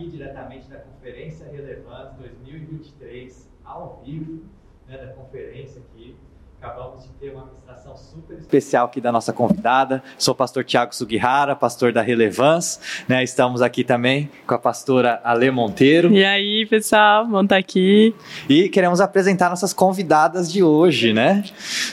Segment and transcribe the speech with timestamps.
[0.00, 4.44] aqui diretamente da Conferência Relevante 2023, ao vivo,
[4.88, 6.16] né, da conferência aqui.
[6.62, 10.02] Acabamos de ter uma administração super especial aqui da nossa convidada.
[10.18, 12.78] Sou o pastor Tiago Sugihara, pastor da Relevance.
[13.08, 13.24] Né?
[13.24, 16.12] Estamos aqui também com a pastora Ale Monteiro.
[16.12, 18.14] E aí, pessoal, vamos estar aqui.
[18.46, 21.44] E queremos apresentar nossas convidadas de hoje, né?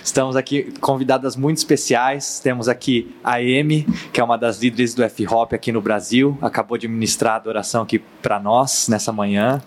[0.03, 2.41] Estamos aqui convidadas muito especiais.
[2.41, 6.37] Temos aqui a Amy, que é uma das líderes do F-Hop aqui no Brasil.
[6.41, 9.61] Acabou de ministrar a adoração aqui para nós nessa manhã.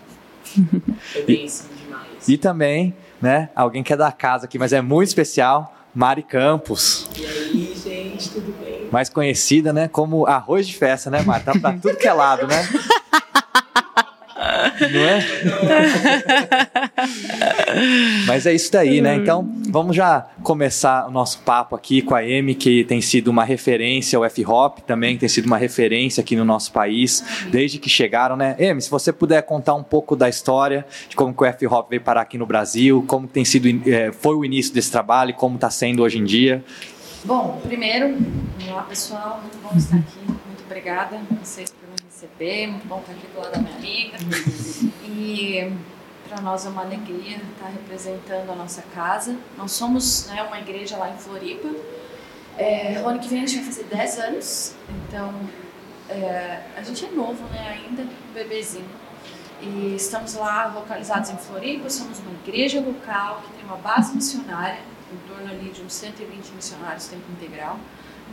[1.15, 2.29] É bem assim demais.
[2.29, 3.49] E também né?
[3.55, 7.07] Alguém que é da casa aqui, mas é muito especial, Mari Campos.
[7.15, 8.89] E aí, gente, tudo bem?
[8.91, 11.43] Mais conhecida, né, como arroz de festa, né, Mari?
[11.43, 12.67] Tá pra tudo que é lado, né?
[14.89, 15.23] Não é?
[18.27, 19.15] Mas é isso daí, né?
[19.15, 23.43] Então, vamos já começar o nosso papo aqui com a Amy, que tem sido uma
[23.43, 28.35] referência, o F-Hop também tem sido uma referência aqui no nosso país, desde que chegaram,
[28.35, 28.55] né?
[28.59, 32.01] Amy, se você puder contar um pouco da história, de como que o F-Hop veio
[32.01, 35.55] parar aqui no Brasil, como tem sido, é, foi o início desse trabalho e como
[35.55, 36.63] está sendo hoje em dia.
[37.23, 38.17] Bom, primeiro,
[38.67, 41.71] olá pessoal, muito bom estar aqui, muito obrigada a vocês
[42.21, 44.17] receber, muito bom estar aqui do lado da minha amiga.
[45.03, 45.73] E
[46.27, 49.35] para nós é uma alegria estar representando a nossa casa.
[49.57, 51.67] Nós somos né, uma igreja lá em Floripa.
[52.57, 54.75] É, o ano que vem a gente vai fazer 10 anos,
[55.07, 55.33] então
[56.09, 58.89] é, a gente é novo né, ainda, um bebezinho.
[59.61, 64.79] E estamos lá localizados em Floripa, somos uma igreja local que tem uma base missionária,
[65.11, 67.79] em torno ali de uns 120 missionários tempo integral,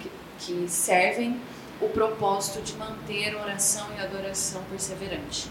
[0.01, 1.41] que, que servem
[1.81, 5.51] o propósito de manter oração e adoração perseverante.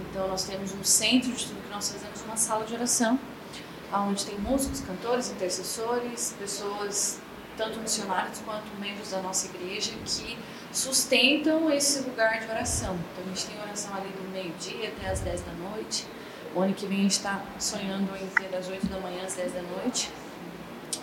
[0.00, 3.18] Então nós temos um centro de tudo que nós fazemos, uma sala de oração,
[3.92, 7.20] onde tem músicos, cantores, intercessores, pessoas,
[7.56, 10.38] tanto missionários quanto membros da nossa igreja, que
[10.72, 12.98] sustentam esse lugar de oração.
[13.12, 16.06] Então a gente tem oração ali do meio-dia até as 10 da noite.
[16.54, 19.34] O ano que vem a gente está sonhando em ter das 8 da manhã às
[19.34, 20.10] 10 da noite.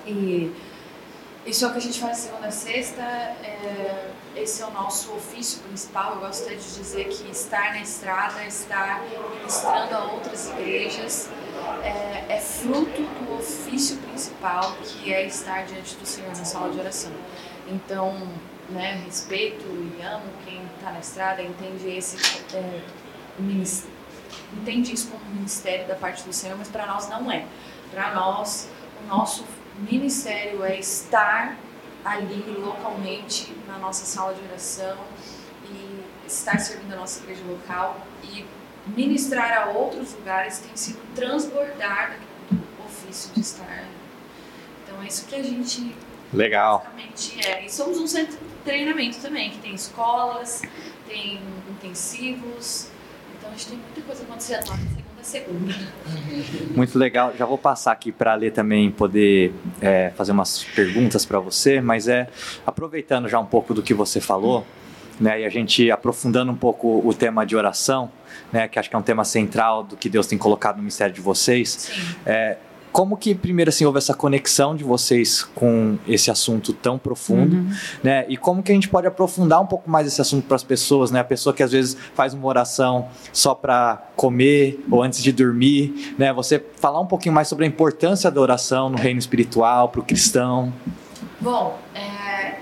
[0.06, 0.52] E
[1.46, 3.02] isso é o que a gente faz segunda a sexta.
[3.04, 6.16] É, esse é o nosso ofício principal.
[6.16, 9.02] Eu gosto de dizer que estar na estrada, estar
[9.38, 11.30] ministrando a outras igrejas,
[11.84, 16.80] é, é fruto do ofício principal, que é estar diante do Senhor na sala de
[16.80, 17.12] oração.
[17.68, 18.28] Então,
[18.70, 22.18] né, respeito e amo quem está na estrada, entende esse
[22.56, 22.82] é,
[24.54, 27.46] entende isso como ministério da parte do Senhor, mas para nós não é.
[27.92, 28.68] Para nós,
[29.04, 29.46] o nosso
[29.80, 31.58] ministério é estar
[32.04, 34.98] ali localmente na nossa sala de oração
[35.70, 38.46] e estar servindo a nossa igreja local e
[38.88, 42.20] ministrar a outros lugares tem sido transbordar
[42.50, 43.86] do ofício de estar.
[44.84, 45.96] Então é isso que a gente
[46.32, 46.80] Legal.
[46.80, 47.66] basicamente é.
[47.66, 50.62] E somos um centro de treinamento também, que tem escolas,
[51.08, 52.90] tem intensivos.
[53.38, 54.78] Então a gente tem muita coisa acontecendo lá
[55.26, 55.74] segunda.
[56.76, 57.34] Muito legal.
[57.38, 61.82] Já vou passar aqui para a Lê também poder é, fazer umas perguntas para você,
[61.82, 62.28] mas é
[62.66, 64.66] aproveitando já um pouco do que você falou,
[65.20, 68.12] né, e a gente aprofundando um pouco o tema de oração,
[68.52, 71.14] né, que acho que é um tema central do que Deus tem colocado no mistério
[71.14, 71.70] de vocês.
[71.70, 72.16] Sim.
[72.26, 72.58] É,
[72.96, 77.70] como que primeiro assim houve essa conexão de vocês com esse assunto tão profundo, uhum.
[78.02, 78.26] né?
[78.30, 81.12] E como que a gente pode aprofundar um pouco mais esse assunto para as pessoas,
[81.12, 81.20] né?
[81.20, 86.16] A pessoa que às vezes faz uma oração só para comer ou antes de dormir,
[86.18, 86.32] né?
[86.32, 90.04] Você falar um pouquinho mais sobre a importância da oração no reino espiritual para o
[90.06, 90.72] cristão.
[91.42, 92.56] Bom, é,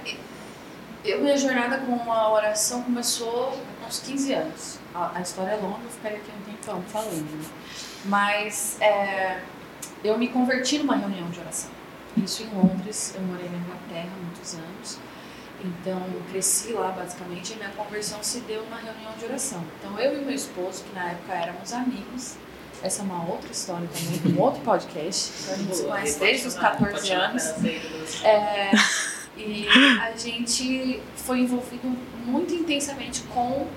[1.05, 3.55] eu minha jornada com a oração começou
[3.85, 4.79] aos 15 anos.
[4.95, 7.21] A, a história é longa, eu ficaria aqui um tempão falando.
[7.21, 7.45] Né?
[8.05, 9.39] Mas é,
[10.03, 11.71] eu me converti numa reunião de oração.
[12.17, 14.99] Isso em Londres, eu morei na Inglaterra há muitos anos.
[15.63, 19.63] Então, cresci lá basicamente e minha conversão se deu numa reunião de oração.
[19.79, 22.35] Então, eu e meu esposo, que na época éramos amigos,
[22.83, 25.31] essa é uma outra história também, um outro podcast.
[25.41, 27.43] Então, a gente se conhece desde os 14 anos.
[28.23, 28.71] É,
[29.37, 29.67] e
[30.01, 31.87] a gente foi envolvido
[32.25, 33.67] muito intensamente com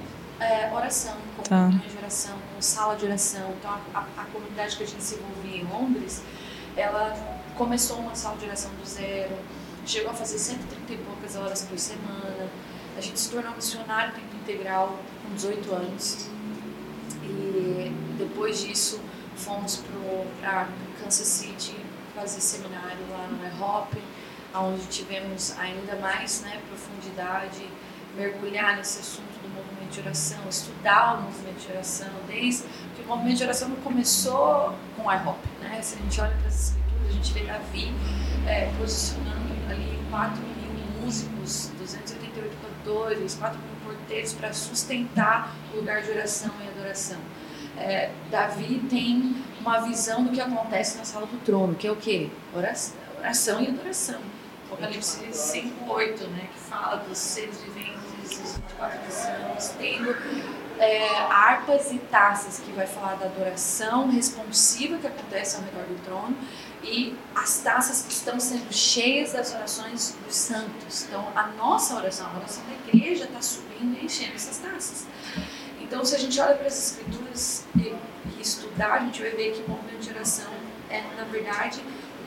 [0.40, 1.68] é, oração, com tá.
[1.68, 3.54] de oração, sala de oração.
[3.58, 6.22] Então, a, a, a, comunidade que a gente se envolvia em Londres,
[6.76, 7.14] ela
[7.56, 9.36] começou uma sala de oração do zero,
[9.86, 12.50] chegou a fazer 130 e poucas horas por semana.
[12.96, 16.28] A gente se tornou missionário tempo integral com 18 anos.
[17.22, 19.00] E depois disso,
[19.36, 19.82] fomos
[20.40, 20.68] para
[21.02, 21.76] Kansas City
[22.14, 23.98] fazer seminário lá no EHOP,
[24.54, 27.68] onde tivemos ainda mais né, profundidade,
[28.16, 29.35] mergulhar nesse assunto
[29.96, 32.64] de oração, estudar o movimento de oração, desde
[32.94, 35.80] que o movimento de oração não começou com IHOP, né?
[35.82, 37.94] Se a gente olha para as escrituras, a gente vê Davi
[38.46, 45.76] é, posicionando ali 4 mil músicos, 280 38 cantores, 4 mil porteiros para sustentar o
[45.76, 47.18] lugar de oração e adoração.
[47.78, 51.96] É, Davi tem uma visão do que acontece na sala do trono, que é o
[51.96, 52.30] quê?
[52.54, 54.20] Oração, oração e adoração.
[54.66, 57.75] Apocalipse 5:8, né, que fala dos seres viventes,
[58.76, 60.16] 24 anciãos, tendo
[60.78, 66.04] é, harpas e taças, que vai falar da adoração responsiva que acontece ao redor do
[66.04, 66.36] trono,
[66.82, 71.04] e as taças que estão sendo cheias das orações dos santos.
[71.04, 75.06] Então, a nossa oração, a oração da igreja está subindo e enchendo essas taças.
[75.80, 77.94] Então, se a gente olha para as escrituras e,
[78.36, 80.52] e estudar, a gente vai ver que o movimento de oração
[80.90, 81.80] é, na verdade,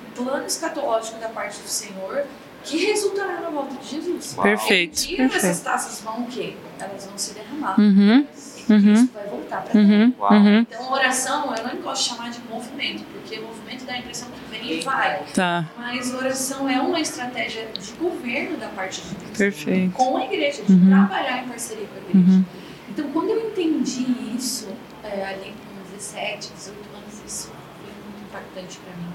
[0.07, 2.25] um plano escatológico da parte do Senhor
[2.63, 4.35] que resultará na volta de Jesus.
[4.41, 5.07] Perfeito.
[5.07, 5.35] Perfeito.
[5.35, 6.56] essas taças vão o quê?
[6.79, 7.79] Elas vão se derramar.
[7.79, 8.25] Uhum,
[8.69, 9.09] E uhum.
[9.13, 10.59] Vai voltar para uhum, uhum.
[10.61, 14.51] Então, oração, eu não gosto de chamar de movimento, porque movimento dá a impressão que
[14.51, 15.23] vem e vai.
[15.33, 19.38] Tá, Mas oração é uma estratégia de governo da parte de Deus.
[19.38, 19.94] perfeito.
[19.94, 20.89] Com a igreja, de Uhum.
[20.89, 22.29] trabalhar em parceria com a igreja.
[22.38, 22.45] Uhum.
[22.89, 24.67] Então, quando eu entendi isso,
[25.03, 29.09] é, ali com 17, 18 anos, isso foi muito impactante para mim.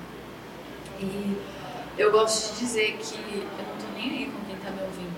[1.00, 1.36] E
[1.96, 5.14] eu gosto de dizer que eu não tô nem aí com quem tá me ouvindo.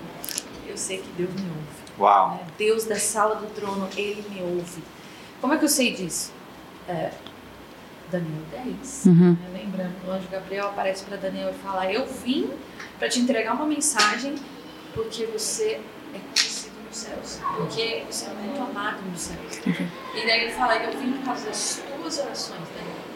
[0.67, 1.87] Eu sei que Deus me ouve.
[1.99, 2.31] Uau.
[2.31, 2.47] né?
[2.57, 4.83] Deus da sala do trono, ele me ouve.
[5.41, 6.31] Como é que eu sei disso?
[6.87, 7.11] É,
[8.11, 9.05] Daniel 10.
[9.07, 9.31] Uhum.
[9.33, 9.49] né?
[9.53, 12.49] Lembrando, o anjo Gabriel aparece para Daniel e fala: Eu vim
[12.99, 14.35] para te entregar uma mensagem
[14.93, 15.81] porque você
[16.13, 19.57] é conhecido nos céus, porque você é muito amado nos céus.
[19.65, 23.07] E daí ele fala: Eu vim por causa das tuas orações, Daniel.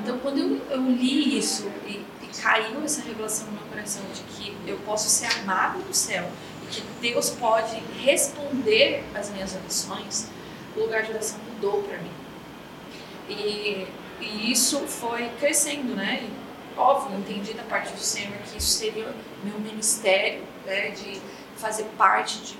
[0.00, 2.04] Então, quando eu, eu li isso e
[2.40, 6.30] caiu essa revelação no meu coração de que eu posso ser amado no céu
[6.62, 10.28] e que Deus pode responder às minhas orações,
[10.76, 12.12] o lugar de oração mudou para mim.
[13.28, 13.86] E,
[14.20, 16.22] e isso foi crescendo, né?
[16.22, 20.90] E, óbvio, entendi da parte do Senhor que isso seria meu ministério, né?
[20.90, 21.20] De
[21.56, 22.56] fazer parte de,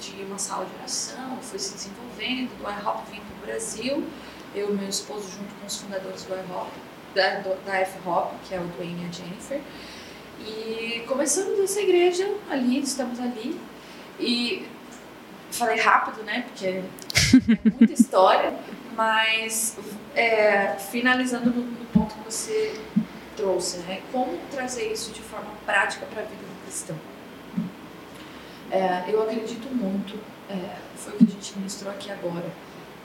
[0.00, 4.04] de, de uma sala de oração, foi se desenvolvendo, do iHop vim para o Brasil,
[4.54, 6.70] eu e meu esposo junto com os fundadores do iHop,
[7.14, 9.60] da, da F-Hop, que é o Dwayne e a Jennifer,
[10.40, 13.58] e começamos essa igreja ali, estamos ali,
[14.18, 14.66] e
[15.50, 16.82] falei rápido, né, porque é
[17.78, 18.52] muita história,
[18.96, 19.76] mas
[20.14, 22.78] é, finalizando no, no ponto que você
[23.36, 26.96] trouxe, né, como trazer isso de forma prática para a vida do cristão.
[28.70, 30.18] É, eu acredito muito,
[30.50, 32.50] é, foi o que a gente ministrou aqui agora,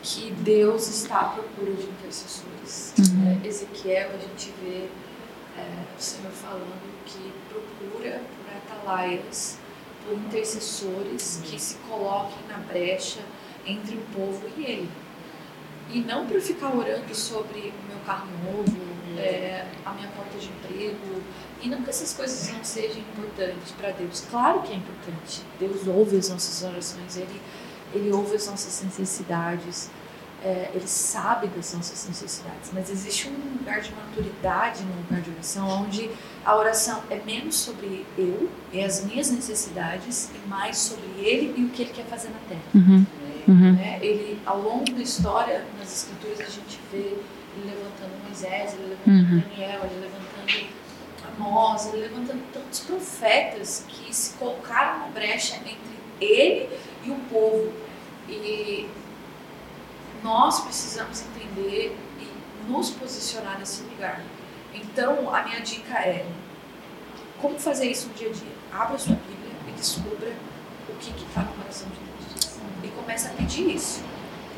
[0.01, 2.93] que Deus está à procura de intercessores.
[2.97, 3.39] Uhum.
[3.43, 4.87] É, Ezequiel, a gente vê
[5.57, 9.57] é, o Senhor falando que procura por atalaias,
[10.05, 13.19] por intercessores que se coloquem na brecha
[13.65, 14.91] entre o povo e ele.
[15.91, 18.77] E não para ficar orando sobre o meu carro novo,
[19.17, 21.21] é, a minha porta de emprego.
[21.61, 24.23] E não que essas coisas não sejam importantes para Deus.
[24.29, 25.41] Claro que é importante.
[25.59, 27.41] Deus ouve as nossas orações, Ele,
[27.93, 29.89] ele ouve as nossas necessidades,
[30.43, 32.71] é, Ele sabe das nossas necessidades.
[32.73, 36.09] Mas existe um lugar de maturidade no lugar de oração, onde
[36.45, 41.65] a oração é menos sobre eu e as minhas necessidades e mais sobre Ele e
[41.65, 43.05] o que Ele quer fazer na terra Uhum.
[43.47, 43.73] Uhum.
[43.73, 43.99] né?
[44.01, 49.33] Ele, ao longo da história, nas escrituras, a gente vê ele levantando Moisés, ele levantando
[49.33, 49.39] Uhum.
[49.49, 50.69] Daniel, ele levantando
[51.37, 55.79] Amós, ele levantando tantos profetas que se colocaram na brecha entre
[56.21, 56.69] ele
[57.03, 57.71] e o povo.
[58.29, 58.89] E
[60.23, 64.21] nós precisamos entender e nos posicionar nesse lugar.
[64.73, 66.25] Então, a minha dica é
[67.41, 68.53] como fazer isso no dia a dia.
[68.71, 70.33] Abra sua Bíblia e descubra
[70.87, 72.57] o que está no coração de Deus.
[72.83, 74.03] E comece a pedir isso.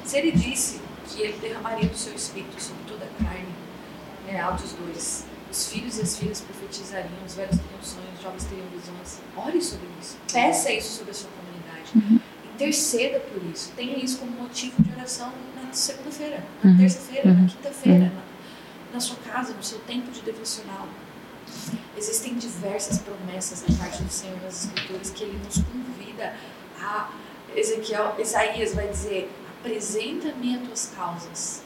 [0.03, 3.53] Se ele disse que ele derramaria do seu espírito sobre toda a carne,
[4.27, 8.45] é, Atos 2, os filhos e as filhas profetizariam, os velhos teriam sonhos, os jovens
[8.45, 9.19] teriam visões.
[9.35, 10.17] Ore sobre isso.
[10.31, 12.21] Peça isso sobre a sua comunidade.
[12.55, 13.71] Interceda por isso.
[13.75, 16.77] Tenha isso como motivo de oração na segunda-feira, na Uhum.
[16.77, 17.41] terça-feira, Uhum.
[17.41, 20.87] na quinta-feira, na, na sua casa, no seu tempo de devocional.
[21.97, 26.33] Existem diversas promessas da parte do Senhor nas Escrituras que Ele nos convida
[26.81, 27.09] a.
[27.53, 29.29] Ezequiel, Isaías vai dizer:
[29.59, 31.63] apresenta-me as tuas causas.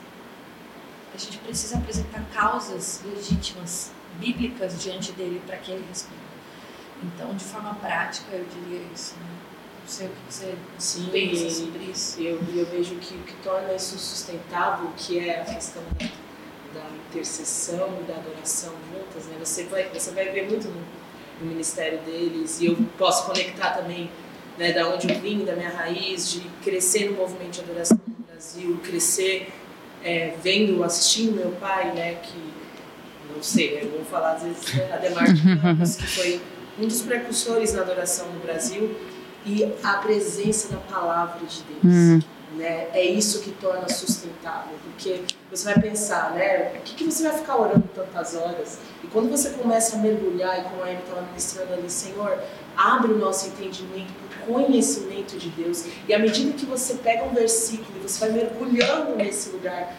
[1.13, 6.25] A gente precisa apresentar causas legítimas, bíblicas diante dele para que ele responda.
[7.03, 9.13] Então, de forma prática, eu diria isso.
[9.15, 9.25] Né?
[9.85, 12.19] Não sei o que você Sim, pensa e- sobre isso.
[12.19, 15.83] Eu, eu vejo que o que torna isso sustentável, que é a questão
[16.73, 19.37] da, intercessão e da adoração juntas, né?
[19.39, 20.81] Você vai, você vai ver muito no,
[21.39, 24.09] no ministério deles e eu posso conectar também,
[24.57, 28.25] né, da onde eu vim, da minha raiz, de crescer no movimento de adoração no
[28.25, 29.53] Brasil, crescer
[30.03, 32.37] é, vendo, assistindo meu pai, né, que
[33.33, 36.41] não sei, eu vou falar às vezes né, Ademar de Campos, que foi
[36.79, 38.95] um dos precursores da adoração no Brasil
[39.45, 41.83] e a presença da palavra de Deus.
[41.83, 42.19] Hum.
[42.55, 42.87] Né?
[42.93, 45.21] É isso que torna sustentável, porque
[45.51, 46.69] você vai pensar, né?
[46.69, 48.79] Por que, que você vai ficar orando tantas horas?
[49.03, 52.39] E quando você começa a mergulhar, e como a Amy estava ministrando ali, Senhor,
[52.77, 55.85] abre o nosso entendimento para o conhecimento de Deus.
[56.07, 59.93] E à medida que você pega um versículo e você vai mergulhando nesse lugar,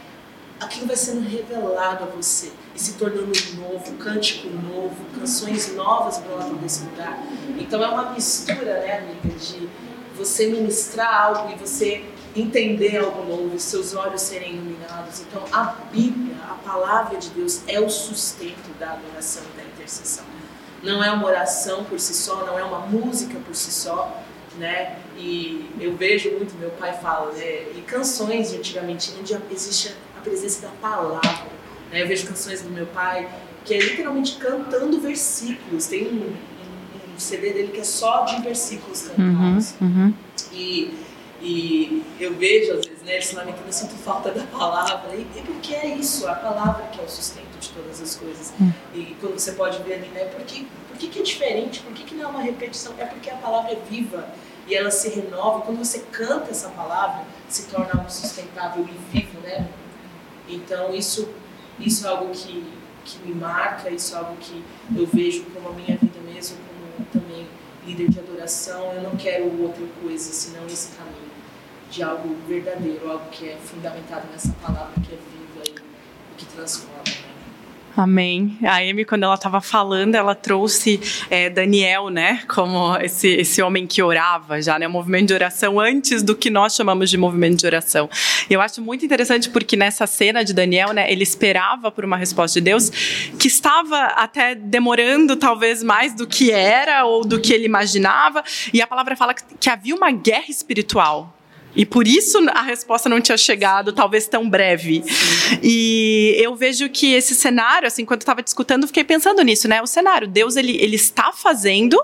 [0.59, 6.57] aquilo vai sendo revelado a você e se tornando novo, cântico novo, canções novas brotam
[6.57, 7.19] desse lugar.
[7.59, 9.67] Então é uma mistura, né, amiga, de
[10.15, 12.05] você ministrar algo e você
[12.37, 15.21] entender algo novo, seus olhos serem iluminados.
[15.21, 20.25] Então a Bíblia, a palavra de Deus, é o sustento da adoração e da intercessão.
[20.83, 24.23] Não é uma oração por si só, não é uma música por si só,
[24.59, 24.99] né?
[25.17, 27.71] E eu vejo muito, meu pai fala, né?
[27.75, 31.57] E canções de antigamente, onde existe a presença da palavra.
[31.97, 32.03] Né?
[32.03, 33.27] Eu vejo canções do meu pai
[33.65, 35.87] que é literalmente cantando versículos.
[35.87, 36.27] Tem um,
[37.15, 39.75] um, CD dele que é só de versículos cantados.
[39.81, 40.15] Uhum, uhum.
[40.53, 40.95] E,
[41.41, 45.15] e eu vejo, às vezes, né, eles lamentando, eu sinto falta da palavra.
[45.15, 48.53] E é porque é isso, a palavra que é o sustento de todas as coisas.
[48.61, 48.71] Hum.
[48.95, 51.81] E quando você pode ver ali, né, por que, por que, que é diferente?
[51.81, 52.93] Por que, que não é uma repetição?
[52.99, 54.29] É porque a palavra é viva
[54.69, 55.61] e ela se renova.
[55.61, 59.67] E quando você canta essa palavra, se torna algo sustentável e vivo, né?
[60.49, 61.29] Então, isso,
[61.79, 62.65] isso é algo que,
[63.05, 64.65] que me marca, isso é algo que
[64.95, 67.47] eu vejo como a minha vida mesmo, como também
[67.87, 68.93] líder de adoração.
[68.93, 71.31] Eu não quero outra coisa senão esse caminho
[71.91, 75.83] de algo verdadeiro, algo que é fundamentado nessa palavra que é viva
[76.33, 77.03] e que transforma.
[77.05, 77.36] né?
[77.97, 78.59] Amém.
[78.63, 81.01] A Amy, quando ela estava falando, ela trouxe
[81.31, 85.81] é, Daniel, né, como esse, esse homem que orava já, né, um movimento de oração
[85.81, 88.11] antes do que nós chamamos de movimento de oração.
[88.51, 92.19] E eu acho muito interessante porque nessa cena de Daniel, né, ele esperava por uma
[92.19, 92.91] resposta de Deus
[93.39, 98.45] que estava até demorando talvez mais do que era ou do que ele imaginava.
[98.75, 101.35] E a palavra fala que havia uma guerra espiritual
[101.77, 105.05] e por isso a resposta não tinha chegado, talvez tão breve.
[105.63, 109.83] E eu vejo que esse cenário, assim, quando eu estava discutindo, fiquei pensando nisso, né?
[109.83, 112.03] O cenário, Deus, ele, ele está fazendo,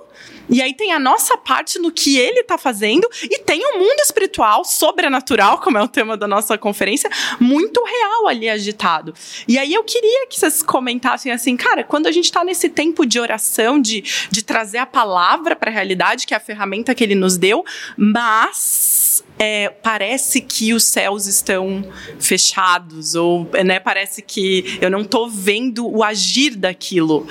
[0.49, 4.01] e aí tem a nossa parte no que ele está fazendo, e tem um mundo
[4.01, 7.11] espiritual, sobrenatural, como é o tema da nossa conferência,
[7.41, 9.15] muito real ali agitado.
[9.49, 13.07] E aí eu queria que vocês comentassem assim, cara, quando a gente está nesse tempo
[13.07, 17.03] de oração, de, de trazer a palavra para a realidade, que é a ferramenta que
[17.03, 17.65] ele nos deu,
[17.97, 19.02] mas
[19.39, 21.85] é, parece que os céus estão
[22.19, 27.27] fechados, ou né, parece que eu não estou vendo o agir daquilo.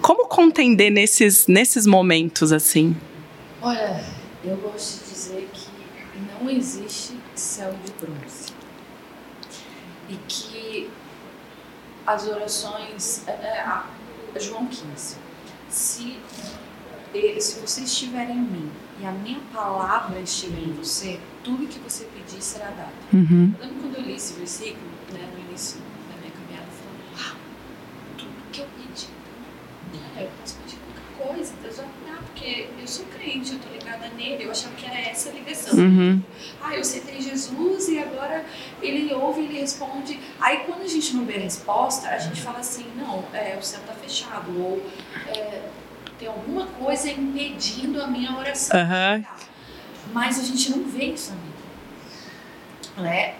[0.00, 2.96] Como contender nesses, nesses momentos assim?
[3.60, 4.04] Olha,
[4.44, 5.68] eu gosto de dizer que
[6.40, 8.52] não existe céu de bronze.
[10.08, 10.90] E que
[12.06, 13.26] as orações.
[13.26, 15.16] É, é, João 15.
[15.68, 16.18] Se,
[17.40, 22.04] se você estiver em mim e a minha palavra estiver em você, tudo que você
[22.04, 22.92] pedir será dado.
[23.12, 23.54] Uhum.
[23.58, 27.36] Eu lembro quando eu li esse versículo, né, no início da minha caminhada, falando, uau,
[28.16, 29.08] tudo que eu pedi,
[29.94, 33.68] né, eu posso pedir qualquer coisa, Deus vai cuidar, porque eu sou crente, eu tô
[33.70, 35.78] ligada nele, eu achava que era essa a ligação.
[35.78, 36.22] Uhum.
[36.60, 38.44] Ah, eu aceitei Jesus e agora
[38.82, 40.18] ele ouve, ele responde.
[40.40, 43.62] Aí quando a gente não vê a resposta, a gente fala assim, não, é, o
[43.62, 44.84] céu tá fechado, ou
[45.28, 45.62] é,
[46.18, 48.78] tem alguma coisa impedindo a minha oração.
[48.78, 49.24] Uhum.
[50.12, 53.10] Mas a gente não vê isso Bíblia.
[53.10, 53.34] Né?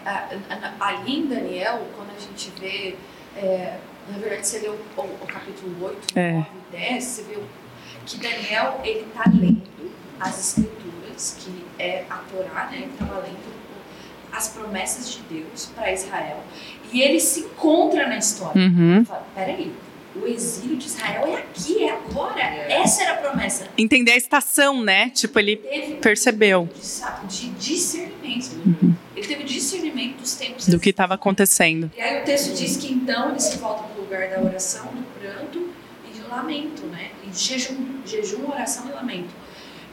[0.79, 2.95] Ali em Daniel, quando a gente vê,
[3.35, 3.77] é,
[4.09, 6.31] na verdade você lê o, o, o capítulo 8, É.
[6.33, 7.39] 9 e 10, você vê
[8.05, 12.77] que Daniel ele está lendo as escrituras, que é a Torá, né?
[12.77, 13.59] ele estava lendo
[14.31, 16.43] as promessas de Deus para Israel,
[16.91, 18.61] e ele se encontra na história.
[18.61, 18.97] Uhum.
[18.97, 19.75] Ele fala, peraí,
[20.15, 22.41] o exílio de Israel é aqui, é agora.
[22.41, 23.67] Essa era a promessa.
[23.77, 25.09] Entender a estação, né?
[25.09, 28.95] Tipo, ele Teve percebeu de, sa- de discernimento.
[29.15, 30.67] Ele teve discernimento dos tempos.
[30.67, 31.91] do que estava acontecendo.
[31.97, 34.85] E aí o texto diz que então ele se volta para o lugar da oração,
[34.87, 35.69] do pranto
[36.09, 37.11] e de lamento, né?
[37.25, 37.75] E de jejum,
[38.05, 39.29] jejum, oração e lamento.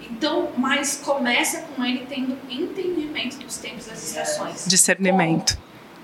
[0.08, 4.64] Então, mas começa com ele tendo entendimento dos tempos e das estações.
[4.66, 5.58] Discernimento.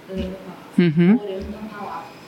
[0.08, 0.18] Como?
[0.20, 1.20] Lendo a palavra, Uhum.
[1.22, 2.21] orando a palavra.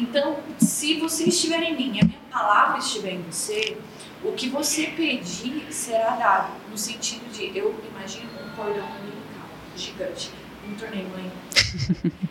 [0.00, 3.76] Então, se você estiver em mim e a minha palavra estiver em você,
[4.24, 6.52] o que você pedir será dado.
[6.70, 10.30] No sentido de, eu imagino um cordão umbilical gigante.
[10.66, 11.30] Me tornei mãe.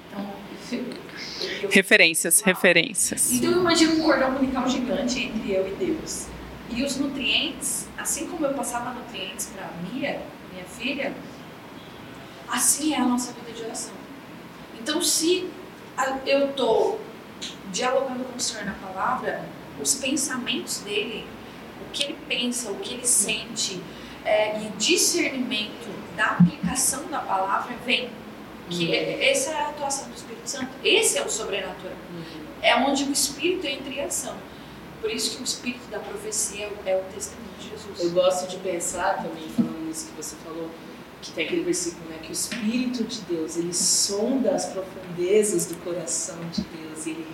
[0.07, 0.33] Então,
[0.71, 0.85] eu,
[1.63, 3.31] eu, Referências, referências.
[3.33, 6.27] então eu imagino um cordão umbilical gigante entre eu e Deus.
[6.71, 10.21] E os nutrientes, assim como eu passava nutrientes para Mia,
[10.53, 11.13] minha filha,
[12.47, 13.93] assim é a nossa vida de oração.
[14.79, 15.47] Então, se
[15.97, 16.99] a- eu estou
[17.71, 19.43] dialogando com o Senhor na palavra,
[19.81, 21.25] os pensamentos dele,
[21.87, 23.81] o que ele pensa, o que ele sente
[24.25, 28.09] é, e o discernimento da aplicação da palavra vem.
[28.69, 28.93] Que Uhum.
[28.93, 30.69] é- essa é a atuação do Espírito Santo.
[30.83, 31.95] Esse é o sobrenatural.
[32.61, 34.35] É onde o Espírito entra em ação.
[35.01, 37.99] Por isso que o Espírito da profecia é o testemunho de Jesus.
[37.99, 40.69] Eu gosto de pensar também, falando nisso que você falou,
[41.21, 42.17] que tem aquele versículo, né?
[42.21, 47.25] Que o Espírito de Deus, ele sonda as profundezas do coração de Deus e ele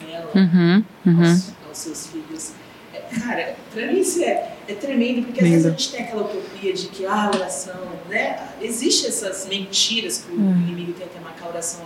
[0.00, 1.20] revela Uhum, uhum.
[1.30, 2.52] aos, aos seus filhos.
[2.92, 5.80] É, cara, pra mim isso é, é tremendo, porque às vezes a Lindo.
[5.80, 8.48] gente tem aquela utopia de que ah, a oração, né?
[8.60, 10.52] Existem essas mentiras que o Hum.
[10.66, 11.80] inimigo tenta marcar, a oração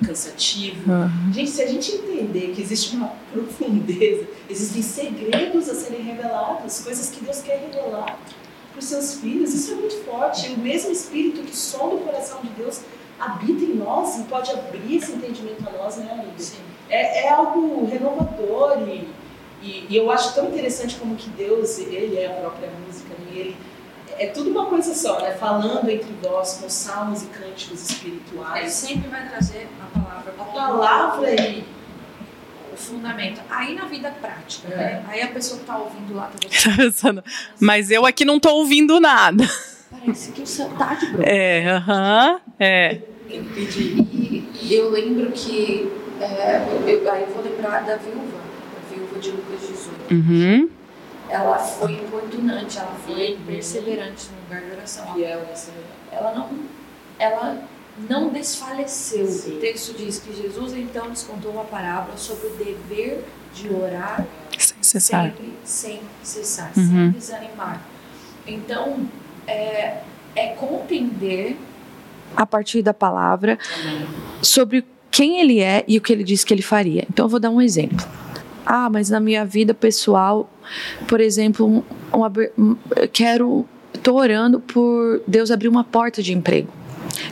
[0.00, 1.10] é cansativa.
[1.26, 1.32] Uhum.
[1.32, 7.10] Gente, se a gente entender que existe uma profundeza, existem segredos a serem revelados, coisas
[7.10, 8.18] que Deus quer revelar
[8.72, 10.50] para os seus filhos, isso é muito forte.
[10.50, 12.80] E o mesmo Espírito que sonda o coração de Deus
[13.20, 16.32] habita em nós e pode abrir esse entendimento a nós, né, amiga?
[16.38, 16.58] Sim.
[16.88, 19.08] É, é algo renovador e,
[19.62, 23.26] e, e eu acho tão interessante como que Deus, ele é a própria música, né?
[23.32, 23.56] E ele
[24.18, 25.32] é tudo uma coisa só, né?
[25.32, 28.72] Falando entre vós com salmos e cânticos Ele espirituais.
[28.72, 30.34] sempre vai trazer a palavra.
[30.38, 31.81] A palavra e o
[32.82, 33.40] fundamento.
[33.50, 34.76] Aí na vida prática, É.
[34.76, 35.04] né?
[35.08, 36.38] Aí a pessoa que tá ouvindo lá, tá
[36.70, 37.24] Tá pensando,
[37.60, 39.44] Mas eu aqui não tô ouvindo nada.
[39.90, 41.28] Parece que o céu tá de bronze.
[41.28, 43.00] É, aham, é.
[43.28, 44.48] tem que pedir.
[44.62, 45.90] E eu lembro que.
[46.20, 48.40] é, eu, aí eu vou lembrar da viúva,
[48.76, 50.14] a viúva de Lucas 18.
[50.14, 50.70] Uhum.
[51.28, 55.14] Ela foi importunante, ela foi perseverante no lugar de oração.
[55.14, 55.46] Fiel
[56.10, 56.48] Ela não,
[57.18, 57.62] ela
[58.08, 59.26] não desfaleceu.
[59.26, 59.56] Sim.
[59.56, 64.26] O texto diz que Jesus então nos contou uma parábola sobre o dever de orar
[64.58, 65.24] Sem cessar.
[65.26, 66.84] sempre sem cessar, Uhum.
[66.86, 67.82] sem desanimar.
[68.46, 68.98] Então,
[69.46, 69.98] é,
[70.34, 71.56] é compreender
[72.36, 73.58] a partir da palavra
[74.40, 77.04] sobre quem ele é e o que ele disse que ele faria.
[77.10, 78.04] Então, eu vou dar um exemplo.
[78.64, 80.48] Ah, mas na minha vida pessoal,
[81.06, 81.82] por exemplo, um,
[82.16, 82.22] um
[82.58, 86.72] um, eu quero, estou orando por Deus abrir uma porta de emprego.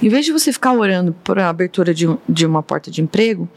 [0.02, 3.48] Em vez de você ficar orando por a abertura de, de uma porta de emprego,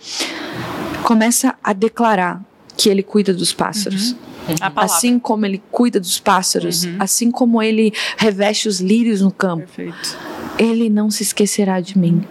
[1.03, 2.41] começa a declarar
[2.77, 4.15] que Ele cuida dos pássaros.
[4.59, 4.83] A palavra.
[4.83, 6.97] Assim como ele cuida dos pássaros, Uhum.
[6.99, 10.17] assim como ele reveste os lírios no campo, Perfeito.
[10.59, 12.25] ele não se esquecerá de mim.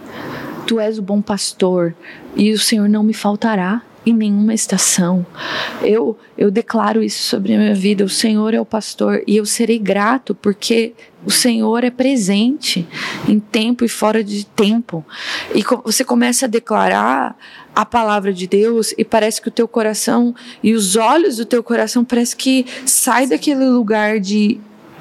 [0.67, 1.95] Tu és o bom pastor
[2.35, 5.25] e o Senhor não me faltará em nenhuma estação.
[5.81, 8.03] Eu eu declaro isso sobre a minha vida.
[8.03, 10.93] O Senhor é o pastor e eu serei grato porque
[11.25, 12.87] o Senhor é presente
[13.27, 15.05] em tempo e fora de tempo.
[15.53, 17.37] E você começa a declarar
[17.75, 21.63] a palavra de Deus e parece que o teu coração e os olhos do teu
[21.63, 24.59] coração parece que sai daquele lugar de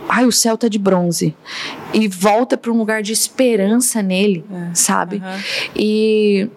[0.08, 1.34] ai, o céu tá de bronze
[1.92, 5.16] e volta para um lugar de esperança nele, sabe?
[5.16, 5.40] Aham.
[5.76, 6.48] E,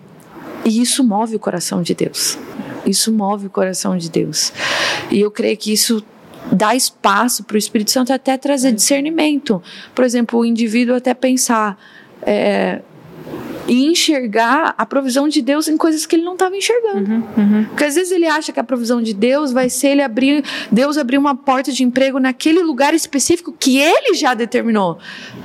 [0.66, 2.38] e isso move o coração de Deus.
[2.86, 4.52] Isso move o coração de Deus.
[5.12, 6.04] E eu creio que isso
[6.52, 9.62] dá espaço para o Espírito Santo até trazer discernimento.
[9.94, 11.78] Por exemplo, o indivíduo até pensar
[12.22, 12.82] é,
[13.68, 17.12] e enxergar a provisão de Deus em coisas que ele não estava enxergando.
[17.12, 17.66] Uhum, uhum.
[17.66, 20.98] Porque às vezes ele acha que a provisão de Deus vai ser ele abrir, Deus
[20.98, 24.98] abrir uma porta de emprego naquele lugar específico que ele já determinou.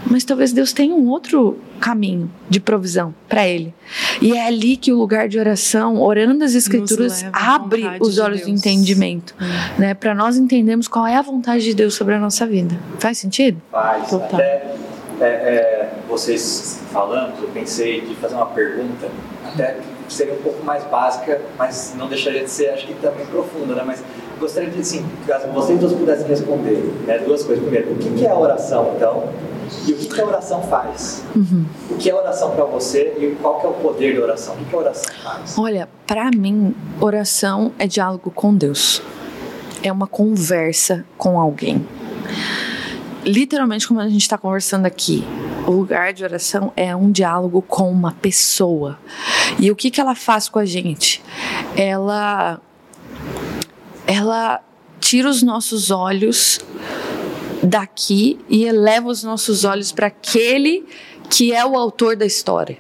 [0.07, 3.73] Mas talvez Deus tenha um outro caminho de provisão para ele.
[4.21, 8.47] E é ali que o lugar de oração, orando as escrituras, abre os olhos de
[8.47, 8.59] Deus.
[8.59, 9.35] entendimento,
[9.79, 12.79] né, para nós entendermos qual é a vontade de Deus sobre a nossa vida.
[12.99, 13.61] Faz sentido?
[13.71, 14.11] Faz.
[14.11, 14.35] Total.
[14.35, 14.90] Até
[15.21, 19.09] é, é, vocês falando, eu pensei de fazer uma pergunta,
[19.47, 23.25] até que seria um pouco mais básica, mas não deixaria de ser, acho que também
[23.27, 23.83] profunda, né?
[23.87, 24.03] Mas
[24.39, 27.19] gostaria de, assim, caso vocês dois pudessem responder, né?
[27.19, 27.63] Duas coisas.
[27.63, 29.29] Primeiro, o que é a oração, então?
[29.87, 31.23] E o que que a oração faz?
[31.91, 34.55] O que é oração para você e qual que é o poder da oração?
[34.55, 35.57] O que que a oração faz?
[35.57, 39.01] Olha, para mim, oração é diálogo com Deus.
[39.83, 41.87] É uma conversa com alguém.
[43.25, 45.25] Literalmente, como a gente está conversando aqui,
[45.67, 48.99] o lugar de oração é um diálogo com uma pessoa.
[49.59, 51.23] E o que, que ela faz com a gente?
[51.77, 52.61] Ela,
[54.07, 54.61] ela
[55.01, 56.61] tira os nossos olhos
[57.63, 60.87] daqui e eleva os nossos olhos para aquele
[61.29, 62.79] que é o autor da história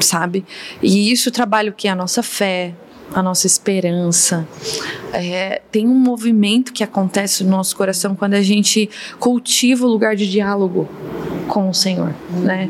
[0.00, 0.44] sabe?
[0.82, 1.88] E isso trabalha o que?
[1.88, 2.74] A nossa fé,
[3.14, 4.46] a nossa esperança.
[5.12, 10.14] É, tem um movimento que acontece no nosso coração quando a gente cultiva o lugar
[10.14, 10.88] de diálogo
[11.48, 12.68] com o Senhor, né?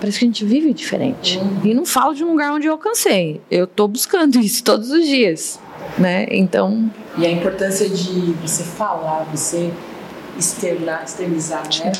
[0.00, 1.40] Parece que a gente vive diferente.
[1.64, 3.40] E não falo de um lugar onde eu alcancei.
[3.50, 5.58] Eu tô buscando isso todos os dias,
[5.98, 6.26] né?
[6.30, 9.72] Então, E a importância de você falar, você
[10.38, 11.92] externar, externizar, né?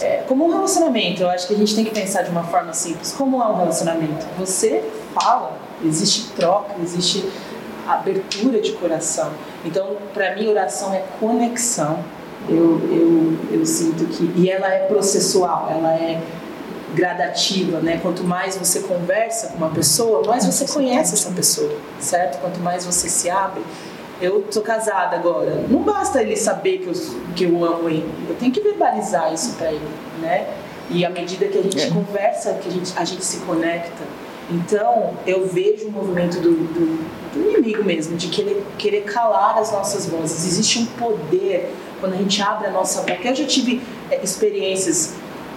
[0.00, 2.72] É, como um relacionamento, eu acho que a gente tem que pensar de uma forma
[2.72, 3.12] simples.
[3.12, 4.26] Como é um relacionamento?
[4.38, 4.82] Você
[5.14, 7.28] fala, existe troca, existe
[7.86, 9.30] abertura de coração.
[9.64, 11.98] Então, para mim, oração é conexão.
[12.48, 14.32] Eu, eu, eu sinto que.
[14.36, 16.20] E ela é processual, ela é
[16.94, 17.98] gradativa, né?
[18.00, 22.40] Quanto mais você conversa com uma pessoa, mais você conhece essa pessoa, certo?
[22.40, 23.62] Quanto mais você se abre.
[24.20, 25.66] Eu tô casada agora.
[25.68, 26.94] Não basta ele saber que eu,
[27.34, 28.10] que eu amo ele.
[28.28, 29.88] Eu tenho que verbalizar isso para ele,
[30.20, 30.46] né?
[30.90, 31.90] E à medida que a gente é.
[31.90, 34.04] conversa, que a gente, a gente se conecta.
[34.50, 39.72] Então, eu vejo o movimento do, do, do inimigo mesmo, de querer, querer calar as
[39.72, 40.46] nossas vozes.
[40.46, 43.28] Existe um poder quando a gente abre a nossa boca.
[43.28, 45.14] Eu já tive é, experiências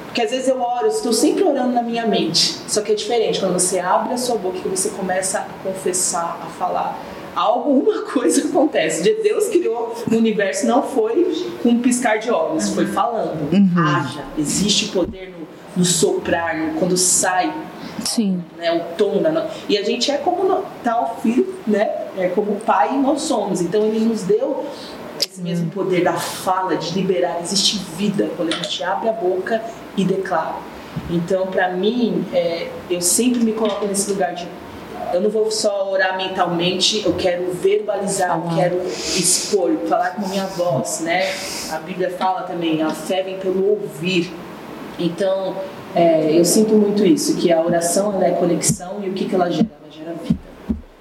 [0.09, 2.57] porque às vezes eu oro, estou sempre orando na minha mente.
[2.67, 6.39] Só que é diferente quando você abre a sua boca e você começa a confessar,
[6.43, 6.99] a falar.
[7.35, 9.03] Alguma coisa acontece.
[9.21, 13.53] Deus criou o universo não foi com um piscar de olhos, foi falando.
[13.53, 13.69] Uhum.
[13.77, 14.25] Haja.
[14.35, 15.47] Existe poder no,
[15.77, 17.53] no soprar, no, quando sai
[18.05, 18.43] Sim.
[18.57, 21.89] Né, o tom da E a gente é como tal filho, né?
[22.17, 23.61] É como pai nós somos.
[23.61, 24.65] Então ele nos deu
[25.19, 27.39] esse mesmo poder da fala, de liberar.
[27.41, 29.61] Existe vida quando a gente abre a boca
[29.97, 30.55] e declara.
[31.09, 34.47] Então, para mim, é, eu sempre me coloco nesse lugar de
[35.13, 40.45] eu não vou só orar mentalmente, eu quero verbalizar, eu quero expor, falar com minha
[40.45, 41.33] voz, né?
[41.71, 44.31] A Bíblia fala também, a fé vem pelo ouvir.
[44.99, 45.55] Então,
[45.95, 49.35] é, eu sinto muito isso, que a oração ela é conexão e o que, que
[49.35, 49.69] ela gera?
[49.81, 50.39] Ela gera vida.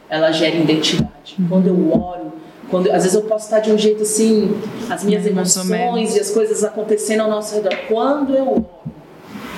[0.09, 1.37] Ela gera identidade.
[1.49, 2.33] Quando eu oro,
[2.71, 4.59] quando, às vezes eu posso estar de um jeito assim,
[4.91, 7.75] as minhas emoções e as coisas acontecendo ao nosso redor.
[7.89, 8.67] Quando eu oro,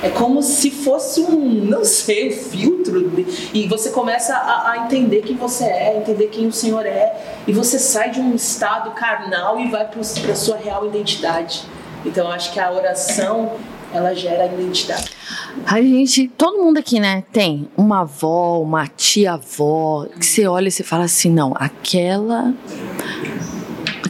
[0.02, 3.12] é como se fosse um, não sei, um filtro.
[3.52, 7.40] E você começa a, a, entender quem você é, entender quem o Senhor é.
[7.46, 11.62] E você sai de um estado carnal e vai para a sua real identidade.
[12.04, 13.52] Então eu acho que a oração,
[13.92, 15.19] ela gera identidade.
[15.66, 20.70] A gente, todo mundo aqui, né, tem uma avó, uma tia-avó, que você olha e
[20.70, 22.54] você fala assim, não, aquela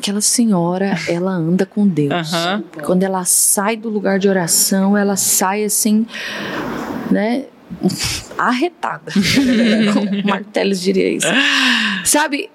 [0.00, 2.32] aquela senhora, ela anda com Deus.
[2.32, 2.62] Uhum.
[2.82, 6.06] Quando ela sai do lugar de oração, ela sai assim,
[7.10, 7.44] né?
[8.36, 9.12] Arretada.
[9.92, 11.26] Como Martelos diria isso.
[12.04, 12.50] Sabe?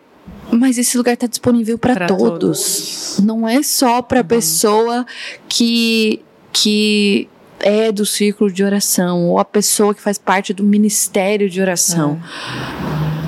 [0.52, 2.20] Mas esse lugar está disponível para todos.
[2.20, 3.20] todos.
[3.24, 4.28] Não é só para uhum.
[4.28, 5.06] pessoa
[5.48, 7.28] que que
[7.66, 12.22] é do círculo de oração ou a pessoa que faz parte do ministério de oração.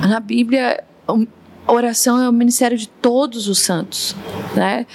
[0.03, 0.07] É.
[0.07, 4.15] Na Bíblia, a oração é o ministério de todos os santos,
[4.55, 4.85] né?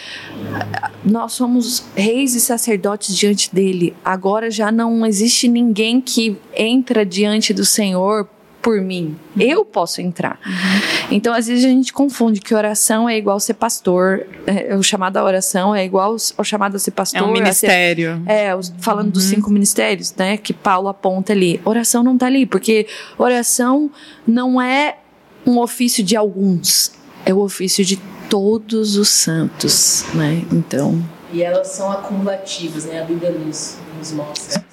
[1.04, 3.96] Nós somos reis e sacerdotes diante dele.
[4.04, 8.28] Agora já não existe ninguém que entra diante do Senhor
[8.62, 9.16] por mim.
[9.36, 9.42] Uhum.
[9.42, 10.38] Eu posso entrar.
[10.46, 11.10] Uhum.
[11.10, 15.16] Então, às vezes a gente confunde que oração é igual ser pastor, é, o chamado
[15.16, 17.20] à oração é igual ao chamado a ser pastor.
[17.20, 18.22] É um ministério.
[18.24, 19.12] Ser, é, falando uhum.
[19.12, 21.60] dos cinco ministérios, né, que Paulo aponta ali.
[21.64, 22.86] Oração não está ali, porque
[23.18, 23.90] oração
[24.26, 24.96] não é
[25.44, 26.92] um ofício de alguns,
[27.26, 30.44] é o ofício de todos os santos, né?
[30.52, 31.02] Então.
[31.32, 33.02] E elas são acumulativas, né?
[33.02, 34.64] A Bíblia nos, nos mostra.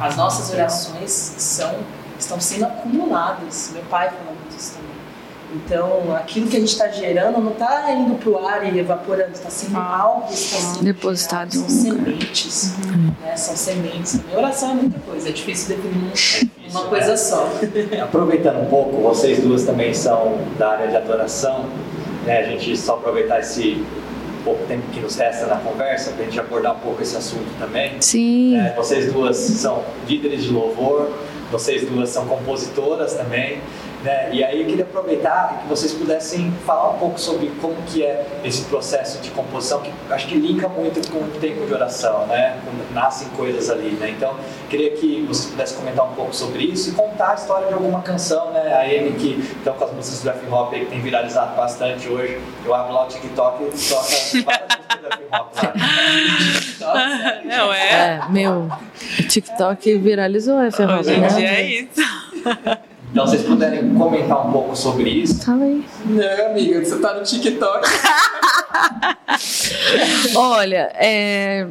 [0.00, 1.76] As nossas orações são,
[2.32, 3.70] estão sendo acumuladas.
[3.74, 4.92] Meu pai fala muito isso também.
[5.54, 9.32] Então, aquilo que a gente está gerando não está indo para o ar e evaporando,
[9.32, 11.52] está sendo ah, algo que está sendo depositado.
[11.52, 13.14] São sementes, uhum.
[13.20, 13.36] né?
[13.36, 14.14] São sementes.
[14.14, 17.16] A minha oração é muita coisa, é difícil definir é difícil, uma coisa né?
[17.18, 17.50] só.
[18.02, 21.66] Aproveitando um pouco, vocês duas também são da área de adoração,
[22.24, 22.38] né?
[22.38, 23.84] A gente só aproveitar esse
[24.42, 27.46] pouco tempo que nos resta na conversa para a gente abordar um pouco esse assunto
[27.58, 27.92] também.
[28.00, 28.56] Sim.
[28.56, 31.10] É, vocês duas são líderes de louvor,
[31.52, 33.60] vocês duas são compositoras também.
[34.02, 34.30] Né?
[34.32, 38.26] E aí eu queria aproveitar que vocês pudessem falar um pouco sobre como que é
[38.42, 42.58] esse processo de composição, que acho que linka muito com o tempo de oração, né?
[42.92, 44.10] Nascem coisas ali, né?
[44.10, 44.34] Então,
[44.68, 48.02] queria que vocês pudessem comentar um pouco sobre isso e contar a história de alguma
[48.02, 48.72] canção, né?
[48.72, 52.40] A Amy que estão com as músicas do F-Hop que tem viralizado bastante hoje.
[52.64, 54.50] Eu abro lá o TikTok e toca
[57.44, 57.88] Não, é?
[57.88, 58.70] É, meu,
[59.18, 61.00] o TikTok viralizou o F-Hop.
[61.00, 62.00] Hoje em dia é isso.
[63.10, 65.44] Então, vocês puderem comentar um pouco sobre isso.
[65.44, 65.84] Fala aí.
[66.06, 67.86] Não, amiga, você tá no TikTok.
[70.34, 71.66] Olha, é,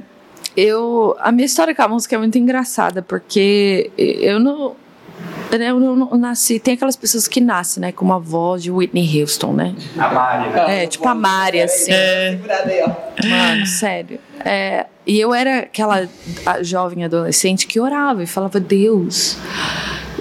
[0.55, 4.75] eu, a minha história com a música é muito engraçada, porque eu não,
[5.59, 6.59] eu não nasci.
[6.59, 7.91] Tem aquelas pessoas que nascem, né?
[7.91, 9.75] Com uma voz de Whitney Houston, né?
[9.97, 10.49] A Mari.
[10.49, 10.83] Né?
[10.83, 11.91] É, tipo a Mari, assim.
[11.91, 12.39] É.
[13.27, 14.19] Mano, sério.
[14.45, 16.07] É, e eu era aquela
[16.61, 19.37] jovem adolescente que orava e falava: Deus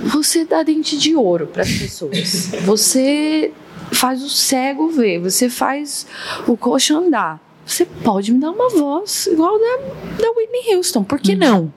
[0.03, 2.53] você dá dente de ouro para as pessoas.
[2.63, 3.53] Você
[3.93, 6.07] faz o cego ver, você faz
[6.47, 7.41] o coxo andar.
[7.73, 9.77] Você pode me dar uma voz igual da,
[10.23, 11.73] da Whitney Houston, por que não?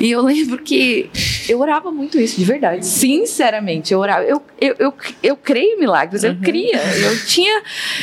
[0.00, 1.10] E eu lembro que
[1.48, 2.84] eu orava muito isso, de verdade.
[2.84, 4.24] Sinceramente, eu orava.
[4.24, 6.76] Eu, eu, eu, eu creio em milagres, eu cria.
[6.76, 7.62] Eu tinha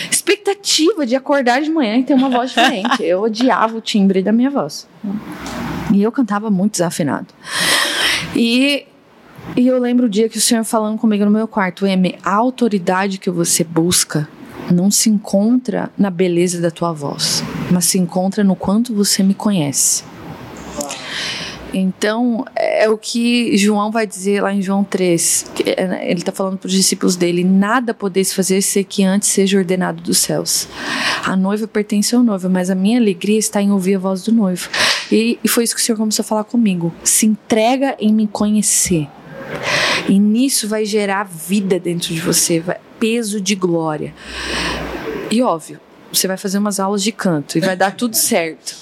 [0.10, 3.04] expectativa de acordar de manhã e ter uma voz diferente.
[3.04, 4.88] Eu odiava o timbre da minha voz.
[5.94, 7.28] E eu cantava muito desafinado.
[8.36, 8.86] E,
[9.56, 12.34] e eu lembro o dia que o Senhor falando comigo no meu quarto, M, a
[12.34, 14.28] autoridade que você busca
[14.72, 19.34] não se encontra na beleza da tua voz, mas se encontra no quanto você me
[19.34, 20.04] conhece.
[21.78, 25.52] Então, é o que João vai dizer lá em João 3.
[25.54, 29.28] que, é, Ele está falando para os discípulos dele: Nada podeis fazer se que antes
[29.28, 30.70] seja ordenado dos céus.
[31.26, 34.32] A noiva pertence ao noivo, mas a minha alegria está em ouvir a voz do
[34.32, 34.70] noivo.
[35.12, 36.94] E, e foi isso que o Senhor começou a falar comigo.
[37.04, 39.10] Se entrega em me conhecer.
[40.08, 44.14] E nisso vai gerar vida dentro de você, vai, peso de glória.
[45.30, 45.80] E óbvio,
[46.12, 48.76] você vai fazer umas aulas de canto e vai dar tudo certo.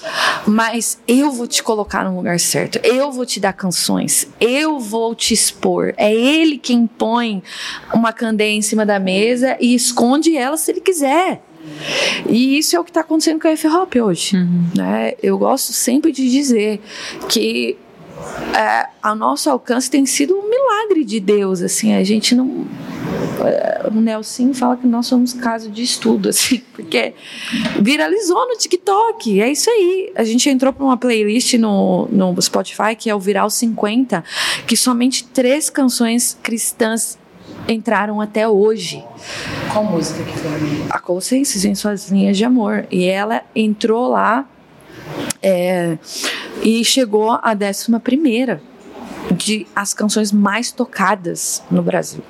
[0.45, 2.79] Mas eu vou te colocar no lugar certo.
[2.83, 4.27] Eu vou te dar canções.
[4.39, 5.93] Eu vou te expor.
[5.97, 7.41] É ele quem põe
[7.93, 11.41] uma candeia em cima da mesa e esconde ela se ele quiser.
[12.27, 14.37] E isso é o que está acontecendo com a F-Hop hoje.
[14.75, 15.13] Né?
[15.23, 16.81] Eu gosto sempre de dizer
[17.29, 17.77] que
[18.53, 21.61] é, ao nosso alcance tem sido um milagre de Deus.
[21.61, 22.67] Assim, a gente não.
[23.93, 27.13] O Nelson fala que nós somos caso de estudo, assim, porque
[27.81, 29.41] viralizou no TikTok.
[29.41, 30.11] É isso aí.
[30.15, 34.23] A gente entrou para uma playlist no, no Spotify, que é o Viral 50,
[34.67, 37.17] que somente três canções cristãs
[37.67, 39.03] entraram até hoje
[39.71, 40.51] Qual música que foi?
[40.89, 42.85] a Colossenses em suas linhas de amor.
[42.91, 44.47] E ela entrou lá
[45.41, 45.97] é,
[46.61, 48.61] e chegou à décima primeira
[49.43, 52.23] de as canções mais tocadas no Brasil.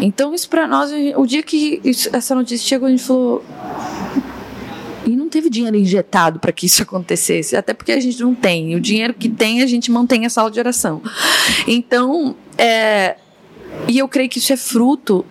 [0.00, 1.80] Então isso para nós, o dia que
[2.12, 3.44] essa notícia chegou, a gente falou
[5.06, 8.74] e não teve dinheiro injetado para que isso acontecesse, até porque a gente não tem.
[8.74, 11.00] O dinheiro que tem, a gente mantém a sala de oração.
[11.66, 13.16] Então, é,
[13.86, 15.24] e eu creio que isso é fruto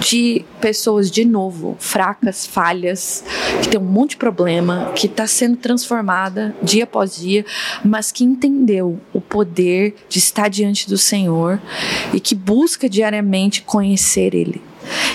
[0.00, 3.24] de pessoas, de novo, fracas, falhas,
[3.62, 7.44] que tem um monte de problema, que está sendo transformada dia após dia,
[7.84, 11.60] mas que entendeu o poder de estar diante do Senhor
[12.12, 14.62] e que busca diariamente conhecer Ele.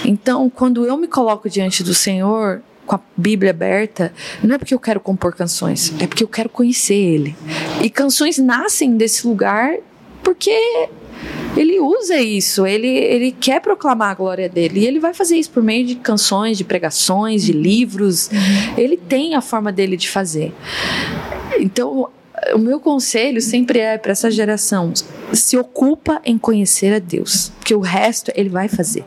[0.06, 4.74] Então, quando eu me coloco diante do Senhor, com a Bíblia aberta, não é porque
[4.74, 7.36] eu quero compor canções, é porque eu quero conhecer Ele.
[7.84, 9.76] E canções nascem desse lugar
[10.24, 10.90] porque
[11.58, 15.52] ele usa isso, ele, ele quer proclamar a glória dele e ele vai fazer isso
[15.52, 18.30] por meio de canções, de pregações, de livros.
[18.78, 20.54] Ele tem a forma dele de fazer.
[21.60, 22.10] Então,
[22.54, 24.94] o meu conselho sempre é para essa geração:
[25.34, 29.04] se ocupa em conhecer a Deus, porque o resto ele vai fazer.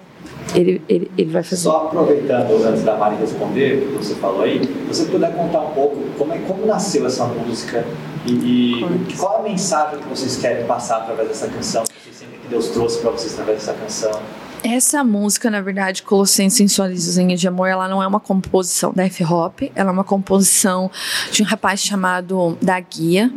[0.55, 1.63] Ele, ele, ele vai fazer.
[1.63, 5.71] Só aproveitando, antes da Mari responder o que você falou aí, você puder contar um
[5.71, 7.85] pouco como, é, como nasceu essa música
[8.27, 12.39] e, e qual a mensagem que vocês querem passar através dessa canção, que vocês sentem
[12.39, 14.23] que Deus trouxe para vocês através dessa canção.
[14.63, 19.63] Essa música, na verdade, Colossenses Sensualizazinha de Amor, ela não é uma composição da F-Hop,
[19.75, 20.91] ela é uma composição
[21.31, 23.33] de um rapaz chamado Da Guia,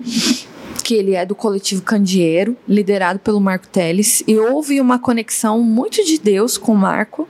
[0.83, 6.03] que ele é do coletivo Candeeiro, liderado pelo Marco Teles, e houve uma conexão muito
[6.03, 7.25] de Deus com o Marco,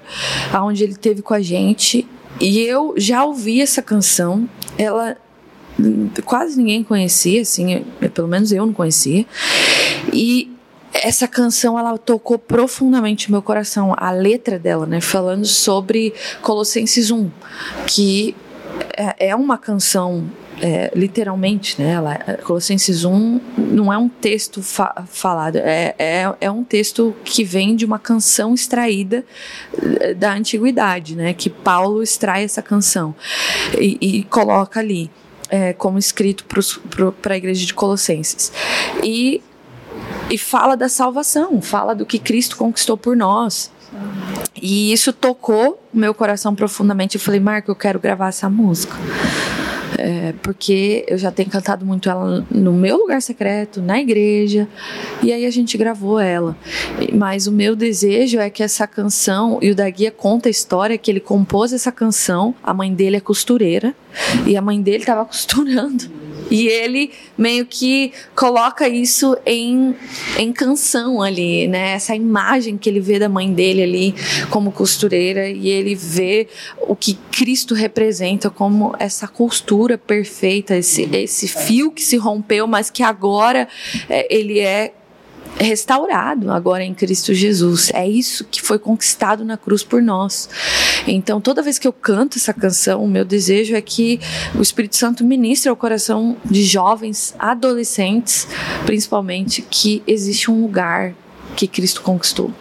[0.51, 2.07] aonde ele teve com a gente,
[2.41, 5.15] e eu já ouvi essa canção, ela
[6.25, 9.25] quase ninguém conhecia, assim, pelo menos eu não conhecia,
[10.11, 10.54] e
[11.03, 17.29] essa canção ela tocou profundamente meu coração, a letra dela, né, falando sobre Colossenses 1,
[17.87, 18.35] que
[18.97, 20.29] é é uma canção
[20.61, 21.91] é, literalmente, né?
[21.91, 27.43] Ela, Colossenses 1 não é um texto fa- falado, é, é, é um texto que
[27.43, 29.25] vem de uma canção extraída
[29.99, 31.33] eh, da antiguidade, né?
[31.33, 33.13] Que Paulo extrai essa canção
[33.77, 35.11] e, e coloca ali
[35.49, 36.45] é, como escrito
[37.21, 38.51] para a igreja de Colossenses.
[39.03, 39.41] E
[40.29, 43.71] e fala da salvação, fala do que Cristo conquistou por nós.
[44.61, 47.15] E isso tocou o meu coração profundamente.
[47.15, 48.95] Eu falei, Marco, eu quero gravar essa música.
[49.97, 54.67] É, porque eu já tenho cantado muito ela no meu lugar secreto, na igreja,
[55.23, 56.55] e aí a gente gravou ela.
[57.13, 60.97] Mas o meu desejo é que essa canção, e o da Guia conta a história
[60.97, 63.95] que ele compôs essa canção, a mãe dele é costureira,
[64.45, 66.09] e a mãe dele estava costurando.
[66.49, 69.95] E ele meio que coloca isso em,
[70.37, 71.93] em canção ali, né?
[71.93, 74.15] Essa imagem que ele vê da mãe dele ali
[74.49, 76.47] como costureira e ele vê
[76.81, 82.89] o que Cristo representa como essa costura perfeita, esse, esse fio que se rompeu, mas
[82.89, 83.67] que agora
[84.09, 84.93] é, ele é
[85.57, 87.91] restaurado agora em Cristo Jesus.
[87.93, 90.49] É isso que foi conquistado na cruz por nós.
[91.07, 94.19] Então, toda vez que eu canto essa canção, o meu desejo é que
[94.57, 98.47] o Espírito Santo ministre ao coração de jovens, adolescentes,
[98.85, 101.13] principalmente, que existe um lugar
[101.55, 102.51] que Cristo conquistou.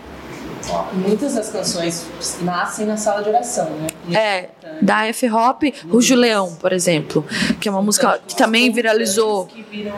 [0.94, 2.07] Muitas das canções
[2.40, 3.87] nascem na sala de oração, né?
[4.04, 4.85] Muito É, importante.
[4.85, 7.22] da F-Hop, Rujo Leão, por exemplo,
[7.61, 9.44] que é uma música que também viralizou.
[9.44, 9.92] Que viram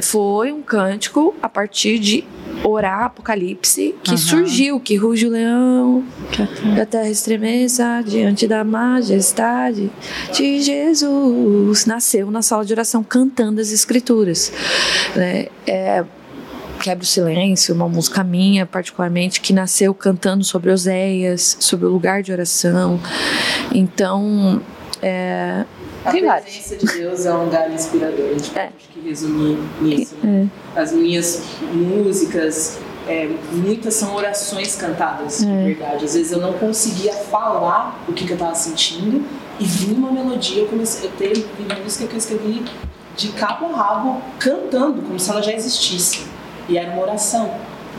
[0.00, 2.24] Foi um cântico a partir de
[2.64, 4.16] orar Apocalipse que Aham.
[4.18, 9.90] surgiu, que ruge o leão, que a terra estremeça diante da majestade
[10.32, 11.86] de Jesus.
[11.86, 14.52] Nasceu na sala de oração cantando as escrituras.
[15.14, 15.46] né?
[15.66, 16.04] É,
[16.80, 22.22] Quebra o Silêncio, uma música minha, particularmente, que nasceu cantando sobre Oséias, sobre o lugar
[22.22, 23.00] de oração.
[23.74, 24.60] Então,
[25.02, 25.64] é,
[26.06, 26.44] A Tem vários.
[26.56, 28.26] presença de Deus é um lugar inspirador.
[28.30, 28.70] A gente É.
[28.76, 30.14] acho que resumir nisso.
[30.22, 30.48] Né?
[30.76, 31.42] As minhas
[31.72, 35.46] músicas, é, muitas são orações cantadas, É.
[35.46, 36.04] de verdade.
[36.04, 39.24] Às vezes eu não conseguia falar o que, que eu estava sentindo
[39.58, 40.62] e vinha uma melodia.
[40.62, 41.44] Eu comecei, eu tenho
[41.82, 42.64] música que eu escrevi
[43.16, 46.26] de cabo a rabo, cantando, como se ela já existisse.
[46.68, 47.46] E era uma oração.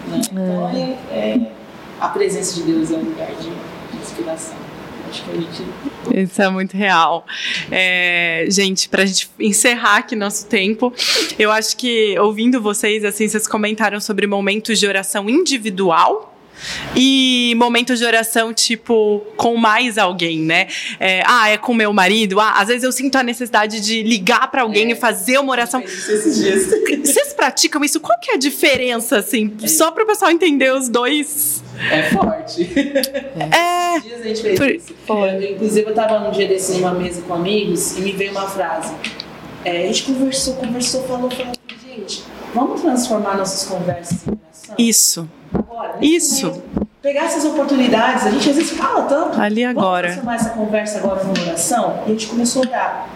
[0.07, 0.21] Né?
[0.31, 1.51] Então é, é-
[1.99, 3.51] a presença de Deus é um lugar de
[3.99, 4.55] inspiração.
[5.09, 5.63] Acho que a gente
[6.31, 7.25] Isso é muito real.
[7.71, 10.93] É, gente, pra gente encerrar aqui nosso tempo,
[11.37, 16.33] eu acho que ouvindo vocês, assim, vocês comentaram sobre momentos de oração individual.
[16.95, 20.67] E momentos de oração, tipo, com mais alguém, né?
[20.99, 22.39] É, ah, é com meu marido.
[22.39, 24.91] Ah, às vezes eu sinto a necessidade de ligar pra alguém É.
[24.93, 25.81] e fazer uma oração.
[25.83, 26.65] esses dias.
[27.05, 27.99] Vocês praticam isso?
[27.99, 29.53] Qual que é a diferença, assim?
[29.67, 31.63] Só para o pessoal entender os dois.
[31.91, 32.63] É forte.
[33.51, 33.99] É.
[33.99, 34.93] Dias a gente fez Por- isso.
[35.07, 38.47] Eu, inclusive, eu tava num dia desse numa mesa com amigos e me veio uma
[38.47, 38.93] frase.
[39.65, 41.53] É, a gente conversou, conversou, falou, falou,
[41.85, 44.75] gente, vamos transformar nossas conversas em oração?
[44.77, 45.29] Isso.
[45.53, 46.47] Agora, Isso.
[46.47, 46.87] momento.
[47.01, 49.39] Pegar essas oportunidades, a gente às vezes fala tanto.
[49.39, 50.07] Ali Vamos agora.
[50.07, 52.03] transformar essa conversa agora numa oração?
[52.05, 53.09] E a gente começou a orar.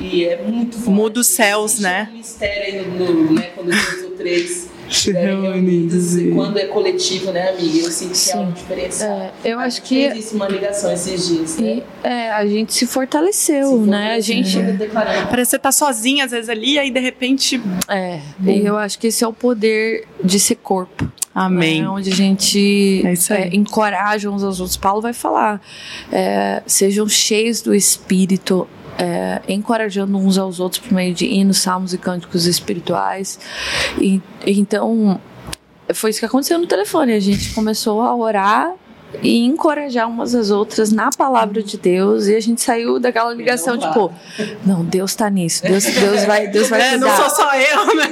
[0.00, 0.90] E é muito forte.
[0.90, 2.08] Muda os céus, né?
[2.12, 6.16] Um mistério aí no, no- né, quando dois ou três Se reunidos.
[6.16, 7.78] e- quando é coletivo, né, amiga?
[7.78, 8.52] Eu sinto que é uma Sim.
[8.52, 9.04] diferença.
[9.04, 11.66] É, eu acho que fez isso, uma ligação esses dias, né?
[11.68, 14.14] e, é, a gente se fortaleceu, né?
[14.14, 15.28] A gente declarando.
[15.28, 17.60] Parece que você tá sozinha, às vezes, ali, aí de repente.
[17.88, 21.10] É, e eu acho que esse é o poder de ser corpo.
[21.34, 21.82] Amém.
[21.82, 21.88] né?
[21.90, 23.42] Onde a gente É isso aí.
[23.42, 24.76] é, encoraja uns aos outros.
[24.78, 25.60] Paulo vai falar:
[26.10, 28.66] é, sejam cheios do Espírito,
[28.98, 33.38] é, encorajando uns aos outros por meio de hinos, salmos e cânticos espirituais.
[34.00, 35.20] E, então,
[35.94, 37.12] foi isso que aconteceu no telefone.
[37.12, 38.72] A gente começou a orar
[39.22, 43.78] e encorajar umas às outras na palavra de Deus e a gente saiu daquela ligação
[43.78, 44.12] tipo
[44.64, 48.08] não Deus tá nisso Deus Deus vai Deus vai É, não sou só eu, né?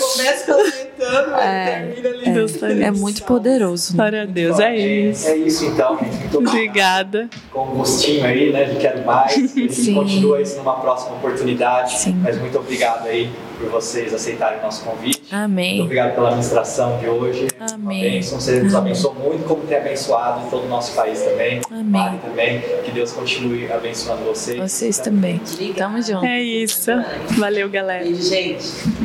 [0.00, 0.56] Começa
[1.02, 1.92] É.
[1.94, 2.30] termina ali.
[2.32, 3.96] Deus tá é, é muito poderoso né?
[3.96, 5.28] Glória a Deus, é isso.
[5.28, 6.16] É isso então, gente.
[6.16, 7.28] Muito Obrigada.
[7.50, 9.34] com um gostinho aí, né, de quero mais.
[9.54, 9.94] A gente Sim.
[9.94, 11.98] continua isso numa próxima oportunidade.
[11.98, 12.16] Sim.
[12.22, 15.20] Mas muito obrigado aí por vocês aceitarem o nosso convite.
[15.20, 17.48] Muito Amém obrigado pela ministração de hoje.
[17.58, 17.76] Amém.
[17.78, 18.40] Uma bênção.
[18.40, 21.60] Você nos abençoou muito, como tem abençoado em todo o nosso país também.
[21.70, 21.84] Amém.
[21.84, 22.62] Mari também.
[22.84, 24.58] Que Deus continue abençoando vocês.
[24.58, 25.78] vocês também Obrigada.
[25.78, 26.90] tamo junto É isso.
[27.38, 28.04] Valeu, galera.
[28.04, 29.03] Beijo, gente.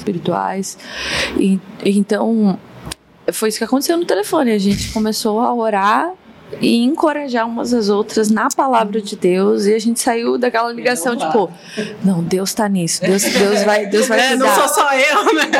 [0.00, 0.76] Espirituais.
[1.38, 2.58] E então
[3.32, 4.50] foi isso que aconteceu no telefone.
[4.52, 6.12] A gente começou a orar
[6.60, 11.16] e encorajar umas às outras na palavra de Deus e a gente saiu daquela ligação
[11.16, 11.50] tipo
[12.04, 15.50] não Deus tá nisso Deus Deus vai Deus vai É, não sou só eu, né?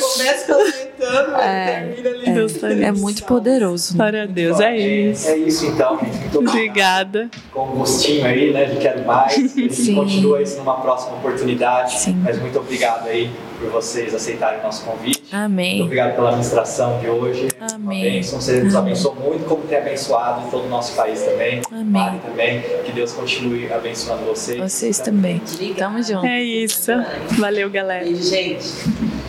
[0.00, 1.80] Começa comentando, É.
[1.94, 2.30] termina ali.
[2.32, 3.96] Deus tá é muito poderoso né?
[3.98, 5.28] Glória a Deus, é isso.
[5.28, 6.16] É isso então, gente.
[6.16, 6.60] Muito obrigado.
[6.60, 7.30] Obrigada.
[7.52, 9.34] com um gostinho aí, né, de quero mais.
[9.36, 9.94] A gente Sim.
[9.94, 11.98] continua isso numa próxima oportunidade.
[11.98, 12.14] Sim.
[12.22, 15.19] Mas muito obrigado aí por vocês aceitarem o nosso convite.
[15.30, 17.48] Muito Amém obrigado pela ministração de hoje.
[17.60, 18.02] Amém.
[18.02, 18.40] bênção.
[18.40, 21.62] Você nos abençoou muito, como tem abençoado todo o nosso país também.
[21.70, 21.84] Amém.
[21.84, 22.62] Mari também.
[22.84, 24.58] Que Deus continue abençoando vocês.
[24.58, 25.78] vocês também Obrigada.
[25.78, 26.90] tamo junto É isso.
[27.38, 28.04] Valeu, galera.
[28.04, 29.19] Beijo, gente.